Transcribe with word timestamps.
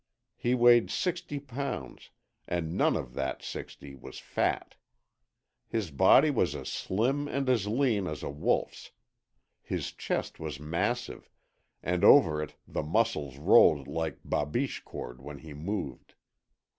He 0.35 0.55
weighed 0.55 0.89
sixty 0.89 1.39
pounds, 1.39 2.09
and 2.47 2.75
none 2.75 2.95
of 2.95 3.13
that 3.13 3.43
sixty 3.43 3.93
was 3.93 4.17
fat. 4.17 4.73
His 5.69 5.91
body 5.91 6.31
was 6.31 6.55
as 6.55 6.69
slim 6.69 7.27
and 7.27 7.47
as 7.47 7.67
lean 7.67 8.07
as 8.07 8.23
a 8.23 8.29
wolf's. 8.31 8.89
His 9.61 9.91
chest 9.91 10.39
was 10.39 10.59
massive, 10.59 11.29
and 11.83 12.03
over 12.03 12.41
it 12.41 12.55
the 12.67 12.81
muscles 12.81 13.37
rolled 13.37 13.87
like 13.87 14.17
BABICHE 14.25 14.83
cord 14.85 15.21
when 15.21 15.37
he 15.37 15.53
moved. 15.53 16.15